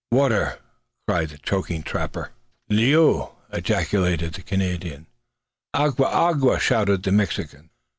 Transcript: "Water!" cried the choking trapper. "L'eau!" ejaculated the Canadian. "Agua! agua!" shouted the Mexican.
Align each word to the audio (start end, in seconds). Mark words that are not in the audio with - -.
"Water!" 0.11 0.57
cried 1.07 1.29
the 1.29 1.37
choking 1.37 1.83
trapper. 1.83 2.31
"L'eau!" 2.71 3.35
ejaculated 3.53 4.33
the 4.33 4.41
Canadian. 4.41 5.05
"Agua! 5.75 6.07
agua!" 6.07 6.59
shouted 6.59 7.03
the 7.03 7.11
Mexican. 7.11 7.69